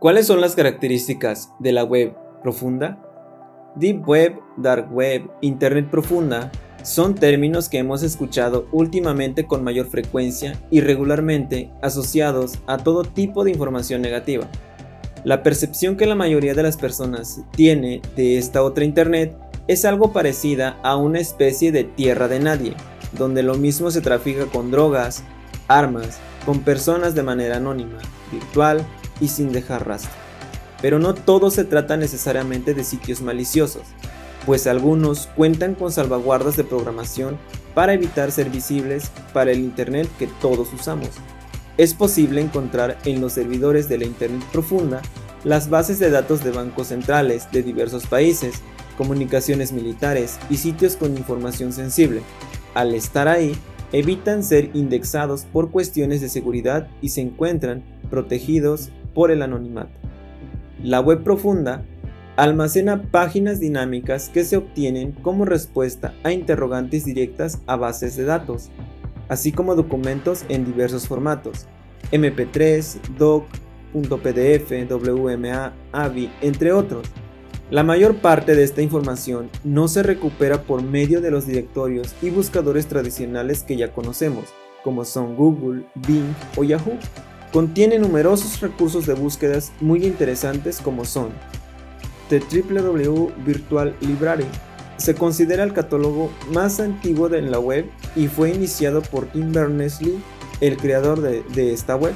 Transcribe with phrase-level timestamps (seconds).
[0.00, 2.98] ¿Cuáles son las características de la web profunda?
[3.76, 6.50] Deep Web, Dark Web, Internet profunda
[6.82, 13.44] son términos que hemos escuchado últimamente con mayor frecuencia y regularmente asociados a todo tipo
[13.44, 14.48] de información negativa.
[15.22, 19.36] La percepción que la mayoría de las personas tiene de esta otra Internet
[19.68, 22.74] es algo parecida a una especie de tierra de nadie,
[23.18, 25.24] donde lo mismo se trafica con drogas,
[25.68, 27.98] armas, con personas de manera anónima,
[28.32, 28.86] virtual
[29.20, 30.10] y sin dejar rastro.
[30.82, 33.82] Pero no todo se trata necesariamente de sitios maliciosos,
[34.46, 37.38] pues algunos cuentan con salvaguardas de programación
[37.74, 41.10] para evitar ser visibles para el Internet que todos usamos.
[41.76, 45.02] Es posible encontrar en los servidores de la Internet profunda
[45.44, 48.56] las bases de datos de bancos centrales de diversos países,
[48.98, 52.20] comunicaciones militares y sitios con información sensible.
[52.74, 53.56] Al estar ahí,
[53.92, 59.92] evitan ser indexados por cuestiones de seguridad y se encuentran protegidos por el anonimato.
[60.82, 61.84] La web profunda
[62.36, 68.70] almacena páginas dinámicas que se obtienen como respuesta a interrogantes directas a bases de datos,
[69.28, 71.66] así como documentos en diversos formatos,
[72.12, 73.44] MP3, DOC,
[73.92, 77.06] .pdf, WMA, AVI, entre otros.
[77.70, 82.30] La mayor parte de esta información no se recupera por medio de los directorios y
[82.30, 84.46] buscadores tradicionales que ya conocemos,
[84.82, 86.98] como son Google, Bing o Yahoo.
[87.52, 91.30] Contiene numerosos recursos de búsquedas muy interesantes como son
[92.28, 92.40] The
[93.44, 94.46] Virtual Library.
[94.98, 100.20] Se considera el catálogo más antiguo de la web y fue iniciado por Tim Berners-Lee,
[100.60, 102.14] el creador de, de esta web.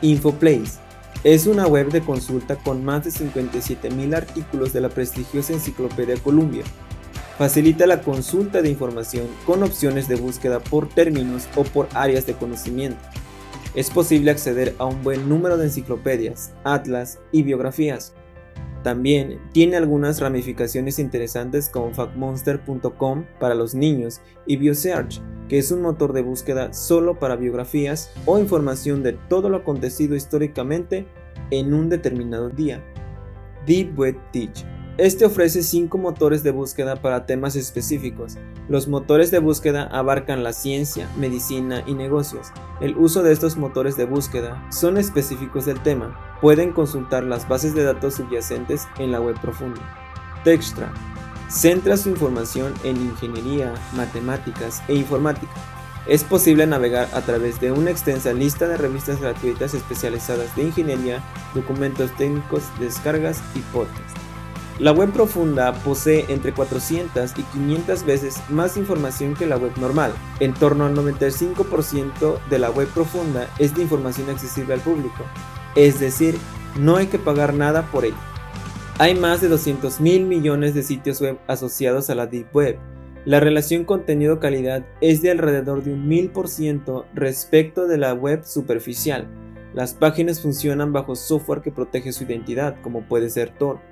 [0.00, 0.78] InfoPlace
[1.24, 6.62] es una web de consulta con más de 57.000 artículos de la prestigiosa Enciclopedia Columbia.
[7.36, 12.34] Facilita la consulta de información con opciones de búsqueda por términos o por áreas de
[12.34, 13.00] conocimiento
[13.74, 18.14] es posible acceder a un buen número de enciclopedias, atlas y biografías.
[18.82, 25.82] También tiene algunas ramificaciones interesantes como factmonster.com para los niños y Biosearch, que es un
[25.82, 31.06] motor de búsqueda solo para biografías o información de todo lo acontecido históricamente
[31.50, 32.82] en un determinado día.
[33.66, 34.64] Deep Web Teach
[34.98, 38.36] este ofrece cinco motores de búsqueda para temas específicos.
[38.68, 42.48] Los motores de búsqueda abarcan la ciencia, medicina y negocios.
[42.80, 46.38] El uso de estos motores de búsqueda son específicos del tema.
[46.42, 49.80] Pueden consultar las bases de datos subyacentes en la web profunda.
[50.44, 50.92] Textra
[51.48, 55.52] centra su información en ingeniería, matemáticas e informática.
[56.06, 61.22] Es posible navegar a través de una extensa lista de revistas gratuitas especializadas de ingeniería,
[61.54, 64.21] documentos técnicos, descargas y podcasts.
[64.82, 70.12] La web profunda posee entre 400 y 500 veces más información que la web normal.
[70.40, 75.24] En torno al 95% de la web profunda es de información accesible al público,
[75.76, 76.36] es decir,
[76.80, 78.16] no hay que pagar nada por ella.
[78.98, 82.78] Hay más de 200 mil millones de sitios web asociados a la Deep Web.
[83.24, 89.28] La relación contenido-calidad es de alrededor de un 1000% respecto de la web superficial.
[89.74, 93.91] Las páginas funcionan bajo software que protege su identidad, como puede ser Tor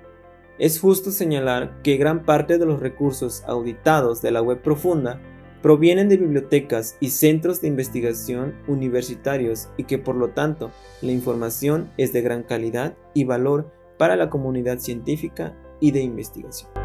[0.60, 5.19] es justo señalar que gran parte de los recursos auditados de la web profunda
[5.62, 11.91] provienen de bibliotecas y centros de investigación universitarios y que por lo tanto la información
[11.97, 16.79] es de gran calidad y valor para la comunidad científica y de investigación.